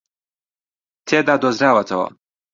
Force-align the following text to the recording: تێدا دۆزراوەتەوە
تێدا 1.07 1.35
دۆزراوەتەوە 1.43 2.07